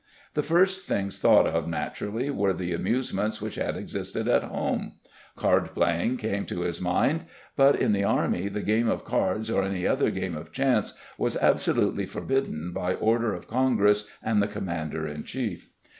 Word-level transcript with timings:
The 0.33 0.41
first 0.41 0.87
things 0.87 1.19
thought 1.19 1.45
of, 1.45 1.67
naturally, 1.67 2.31
were 2.31 2.53
the 2.53 2.73
amusements 2.73 3.39
which 3.39 3.53
had 3.53 3.77
existed 3.77 4.27
at 4.27 4.41
home. 4.41 4.93
Card 5.35 5.75
playing 5.75 6.17
came 6.17 6.47
to 6.47 6.61
his 6.61 6.81
mind, 6.81 7.25
but 7.55 7.75
in 7.79 7.91
the 7.91 8.03
army 8.03 8.47
the 8.49 8.63
game 8.63 8.89
of 8.89 9.05
cards 9.05 9.51
or 9.51 9.61
any 9.61 9.85
other 9.85 10.09
game 10.09 10.35
of 10.35 10.51
chance 10.51 10.95
was 11.19 11.37
absolutely 11.37 12.07
forbidden 12.07 12.71
by 12.73 12.95
order 12.95 13.35
of 13.35 13.47
congress 13.47 14.05
and 14.23 14.41
the 14.41 14.47
commander 14.47 15.05
in 15.07 15.23
chief. 15.23 15.69